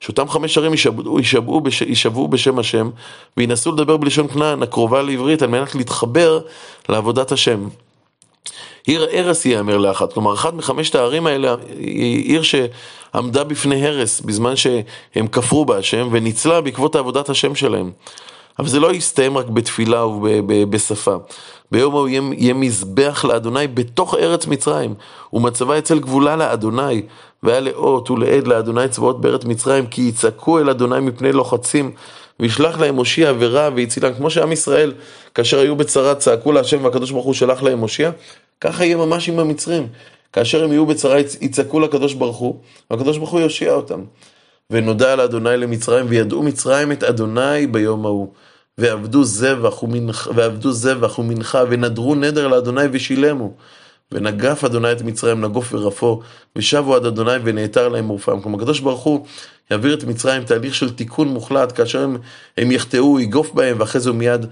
שאותם 0.00 0.28
חמש 0.28 0.58
ערים 0.58 0.72
יישבעו, 1.18 1.60
בש, 1.60 1.82
בשם 2.30 2.58
השם, 2.58 2.90
וינסו 3.36 3.72
לדבר 3.72 3.96
בלשון 3.96 4.28
כנען, 4.28 4.62
הקרובה 4.62 5.02
לעברית, 5.02 5.42
על 5.42 5.48
מנת 5.48 5.74
להתחבר 5.74 6.40
לעבודת 6.88 7.32
השם. 7.32 7.68
עיר 8.86 9.06
הרס 9.12 9.46
ייאמר 9.46 9.78
לאחת, 9.78 10.12
כלומר 10.12 10.34
אחת 10.34 10.54
מחמשת 10.54 10.94
הערים 10.94 11.26
האלה 11.26 11.54
היא 11.78 12.24
עיר 12.24 12.42
שעמדה 12.42 13.44
בפני 13.44 13.86
הרס 13.86 14.20
בזמן 14.20 14.56
שהם 14.56 15.26
כפרו 15.32 15.64
בהשם 15.64 16.08
וניצלה 16.10 16.60
בעקבות 16.60 16.96
עבודת 16.96 17.28
השם 17.28 17.54
שלהם. 17.54 17.90
אבל 18.58 18.68
זה 18.68 18.80
לא 18.80 18.92
יסתיים 18.92 19.38
רק 19.38 19.46
בתפילה 19.46 20.06
ובשפה. 20.06 21.16
ביום 21.70 21.94
ההוא 21.94 22.08
יהיה, 22.08 22.54
מזבח 22.54 23.24
לאדוני 23.28 23.66
בתוך 23.66 24.14
ארץ 24.14 24.46
מצרים, 24.46 24.94
ומצבה 25.32 25.78
אצל 25.78 25.98
גבולה 25.98 26.36
לאדוני, 26.36 27.02
והיה 27.42 27.60
לאות 27.60 28.10
ולעד 28.10 28.46
לאדוני 28.46 28.88
צבאות 28.88 29.20
בארץ 29.20 29.44
מצרים, 29.44 29.86
כי 29.86 30.02
יצעקו 30.02 30.58
אל 30.58 30.70
אדוני 30.70 31.00
מפני 31.00 31.32
לוחצים, 31.32 31.90
וישלח 32.40 32.80
להם 32.80 32.94
מושיע 32.94 33.32
ורע 33.38 33.70
ויצילם, 33.74 34.14
כמו 34.14 34.30
שעם 34.30 34.52
ישראל, 34.52 34.92
כאשר 35.34 35.58
היו 35.58 35.76
בצרה, 35.76 36.14
צעקו 36.14 36.52
להשם 36.52 36.84
והקדוש 36.84 37.10
ברוך 37.10 37.26
הוא 37.26 37.34
שלח 37.34 37.62
להם 37.62 37.78
מושיע, 37.78 38.10
ככה 38.60 38.84
יהיה 38.84 38.96
ממש 38.96 39.28
עם 39.28 39.38
המצרים. 39.38 39.88
כאשר 40.32 40.64
הם 40.64 40.72
יהיו 40.72 40.86
בצרה, 40.86 41.20
יצעקו 41.20 41.80
לקדוש 41.80 42.14
ברוך 42.14 42.36
הוא, 42.36 42.60
והקדוש 42.90 43.18
ברוך 43.18 43.30
הוא 43.30 43.40
יושיע 43.40 43.72
אותם. 43.72 44.04
ונודע 44.70 45.12
על 45.12 45.20
אדוני 45.20 45.56
למצרים, 45.56 46.06
וידעו 46.08 46.42
מצרים 46.42 46.92
את 46.92 47.02
אדוני 47.02 47.66
ביום 47.66 48.06
ההוא. 48.06 48.28
ועבדו 48.78 49.24
זבח 49.24 49.82
ומנחה, 49.82 50.30
ועבדו 50.34 50.72
זבח 50.72 51.18
ומנחה, 51.18 51.62
ונדרו 51.68 52.14
נדר 52.14 52.48
לאדוני 52.48 52.82
ושילמו. 52.92 53.52
ונגף 54.12 54.64
אדוני 54.64 54.92
את 54.92 55.02
מצרים 55.02 55.40
נגוף 55.40 55.74
ורפו, 55.74 56.20
ושבו 56.56 56.96
עד 56.96 57.06
אדוני 57.06 57.32
ונעתר 57.44 57.88
להם 57.88 58.04
מורפם. 58.04 58.40
כלומר, 58.40 58.58
הקדוש 58.58 58.80
ברוך 58.80 59.02
הוא 59.02 59.26
יעביר 59.70 59.94
את 59.94 60.04
מצרים 60.04 60.44
תהליך 60.44 60.74
של 60.74 60.90
תיקון 60.94 61.28
מוחלט, 61.28 61.76
כאשר 61.76 62.02
הם, 62.02 62.16
הם 62.56 62.72
יחטאו, 62.72 63.20
יגוף 63.20 63.52
בהם, 63.54 63.76
ואחרי 63.80 64.00
זה 64.00 64.12
מיד, 64.12 64.46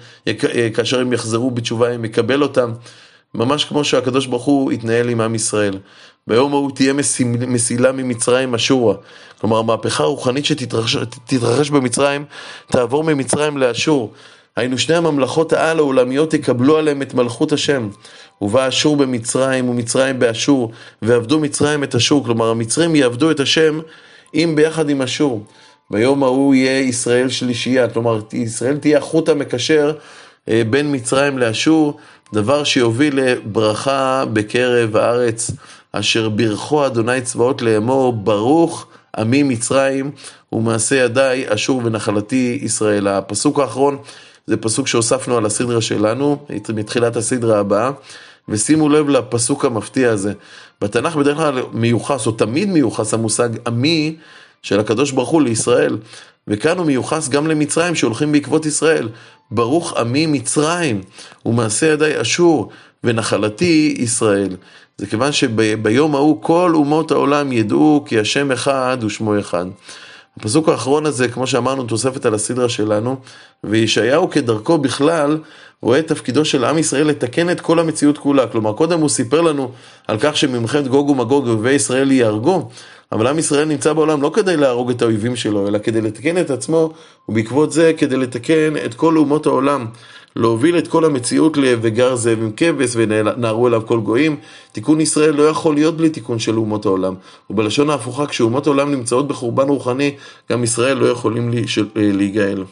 כאשר 0.75 1.01
הם 1.01 1.13
יחזרו 1.13 1.51
בתשובה, 1.51 1.91
הם 1.91 2.05
יקבל 2.05 2.43
אותם. 2.43 2.73
ממש 3.35 3.65
כמו 3.65 3.85
שהקדוש 3.85 4.27
ברוך 4.27 4.45
הוא 4.45 4.73
התנהל 4.73 5.09
עם 5.09 5.21
עם 5.21 5.35
ישראל. 5.35 5.79
ביום 6.27 6.53
ההוא 6.53 6.71
תהיה 6.75 6.93
מסילה 7.47 7.93
ממצרים 7.93 8.55
אשורה. 8.55 8.95
כלומר, 9.41 9.59
המהפכה 9.59 10.05
הרוחנית 10.05 10.45
שתתרחש 10.45 11.71
במצרים, 11.71 12.25
תעבור 12.67 13.05
ממצרים 13.05 13.59
לאשור. 13.59 14.13
היינו 14.57 14.79
שני 14.79 14.97
הממלכות 14.97 15.53
העל 15.53 15.79
העולמיות 15.79 16.35
יקבלו 16.35 16.79
עליהם 16.79 17.03
את 17.03 17.15
מלכות 17.15 17.53
השם. 17.53 17.89
ובא 18.41 18.69
אשור 18.69 18.97
במצרים 18.97 19.69
ומצרים 19.69 20.19
באשור, 20.19 20.73
ועבדו 21.03 21.41
מצרים 21.41 21.85
את 21.85 21.95
אשור. 21.95 22.25
כלומר, 22.25 22.51
המצרים 22.51 22.97
יעבדו 22.97 23.31
את 23.31 23.41
השם 23.41 23.81
עם 24.33 24.57
ביחד 24.57 24.91
עם 24.91 25.03
אשור. 25.03 25.45
ביום 25.91 26.23
ההוא 26.23 26.55
יהיה 26.55 26.81
ישראל 26.81 27.29
שלישייה, 27.29 27.89
כלומר, 27.89 28.21
ישראל 28.33 28.77
תהיה 28.77 28.99
החוט 28.99 29.29
המקשר 29.29 29.93
אה, 30.49 30.63
בין 30.71 30.95
מצרים 30.95 31.39
לאשור, 31.39 31.99
דבר 32.33 32.65
שיוביל 32.65 33.21
לברכה 33.21 34.25
בקרב 34.33 34.97
הארץ, 34.97 35.51
אשר 35.93 36.29
ברכו 36.29 36.87
אדוני 36.87 37.21
צבאות 37.21 37.63
לאמור, 37.63 38.13
ברוך 38.13 38.87
עמי 39.17 39.43
מצרים 39.43 40.11
ומעשה 40.53 40.97
ידיי 40.97 41.45
אשור 41.49 41.81
ונחלתי 41.85 42.59
ישראל. 42.63 43.09
הפסוק 43.09 43.59
האחרון 43.59 43.99
זה 44.47 44.57
פסוק 44.57 44.87
שהוספנו 44.87 45.37
על 45.37 45.47
הסדרה 45.47 45.81
שלנו, 45.81 46.47
מתחילת 46.75 47.17
הסדרה 47.17 47.59
הבאה, 47.59 47.91
ושימו 48.49 48.89
לב 48.89 49.09
לפסוק 49.09 49.65
המפתיע 49.65 50.11
הזה. 50.11 50.33
בתנ"ך 50.81 51.17
בדרך 51.17 51.37
כלל 51.37 51.63
מיוחס, 51.73 52.27
או 52.27 52.33
תמיד 52.33 52.69
מיוחס 52.69 53.15
המושג 53.15 53.49
עמי 53.67 54.17
של 54.63 54.81
הקדוש 54.81 55.11
ברוך 55.11 55.29
הוא 55.29 55.43
לישראל, 55.43 55.99
וכאן 56.49 56.79
הוא 56.79 56.87
מיוחס 56.87 57.29
גם 57.29 57.47
למצרים 57.47 57.95
שהולכים 57.95 58.33
בעקבות 58.33 58.67
ישראל. 58.67 59.09
ברוך 59.51 59.97
עמי 59.97 60.27
מצרים 60.27 61.01
ומעשה 61.47 61.87
ידי 61.87 62.21
אשור 62.21 62.71
ונחלתי 63.05 63.95
ישראל. 63.99 64.57
זה 64.99 65.07
כיוון 65.07 65.33
שביום 65.33 66.15
ההוא 66.15 66.43
כל 66.43 66.73
אומות 66.75 67.11
העולם 67.11 67.53
ידעו 67.53 68.05
כי 68.07 68.19
השם 68.19 68.53
אחד 68.53 68.99
ושמו 69.05 69.39
אחד. 69.41 69.67
הפסוק 70.41 70.69
האחרון 70.69 71.07
הזה, 71.07 71.29
כמו 71.29 71.47
שאמרנו, 71.47 71.85
תוספת 71.85 72.27
על 72.27 72.35
הסדרה 72.35 72.69
שלנו, 72.69 73.17
וישעיהו 73.65 74.31
כדרכו 74.31 74.79
בכלל, 74.79 75.39
רואה 75.83 75.99
את 75.99 76.09
תפקידו 76.09 76.45
של 76.45 76.65
עם 76.65 76.79
ישראל 76.79 77.07
לתקן 77.07 77.51
את 77.51 77.61
כל 77.61 77.79
המציאות 77.79 78.19
כולה. 78.19 78.47
כלומר, 78.47 78.73
קודם 78.73 79.01
הוא 79.01 79.09
סיפר 79.09 79.41
לנו 79.41 79.71
על 80.09 80.17
כך 80.21 80.37
שממלחמת 80.37 80.89
גוג 80.89 81.11
ומגוג 81.11 81.49
אויבי 81.49 81.73
ישראל 81.73 82.13
ייהרגו, 82.13 82.69
אבל 83.13 83.27
עם 83.27 83.39
ישראל 83.39 83.65
נמצא 83.65 83.93
בעולם 83.93 84.23
לא 84.23 84.31
כדי 84.35 84.57
להרוג 84.57 84.91
את 84.91 85.03
האויבים 85.03 85.37
שלו, 85.37 85.69
אלא 85.69 85.79
כדי 85.79 86.01
לתקן 86.01 86.39
את 86.39 86.51
עצמו, 86.51 86.93
ובעקבות 87.29 87.73
זה 87.73 87.93
כדי 87.97 88.17
לתקן 88.17 88.75
את 88.85 88.95
כל 88.95 89.17
אומות 89.17 89.47
העולם. 89.47 89.87
להוביל 90.37 90.79
את 90.79 90.89
כל 90.89 91.05
המציאות 91.05 91.57
ל"וגר 91.57 92.17
זאב 92.17 92.39
עם 92.43 92.51
כבש 92.57 92.91
ונערו 92.95 93.69
אליו 93.69 93.83
כל 93.87 94.01
גויים". 94.01 94.37
תיקון 94.73 95.01
ישראל 95.01 95.35
לא 95.35 95.43
יכול 95.43 95.75
להיות 95.75 95.97
בלי 95.97 96.11
תיקון 96.11 96.39
של 96.39 96.57
אומות 96.57 96.87
העולם. 96.87 97.15
ובלשון 97.51 97.91
ההפוכה, 97.91 98.27
כשאומות 98.27 98.67
העולם 98.67 98.91
נמצאות 98.91 99.29
בחורבן 99.29 99.69
רוחני, 99.69 100.15
גם 100.53 100.65
ישראל 100.65 100.97
לא 100.97 101.07
יכולים 101.07 101.51
להיגאל. 101.97 102.65